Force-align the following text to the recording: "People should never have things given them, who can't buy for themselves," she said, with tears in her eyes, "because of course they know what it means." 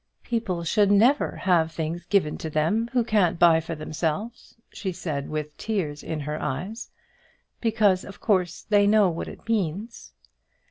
"People 0.23 0.63
should 0.63 0.89
never 0.89 1.35
have 1.43 1.71
things 1.71 2.07
given 2.07 2.35
them, 2.35 2.89
who 2.91 3.03
can't 3.03 3.37
buy 3.37 3.59
for 3.59 3.75
themselves," 3.75 4.55
she 4.73 4.91
said, 4.91 5.29
with 5.29 5.55
tears 5.57 6.01
in 6.01 6.21
her 6.21 6.41
eyes, 6.41 6.89
"because 7.59 8.03
of 8.03 8.19
course 8.19 8.63
they 8.63 8.87
know 8.87 9.11
what 9.11 9.27
it 9.27 9.47
means." 9.47 10.11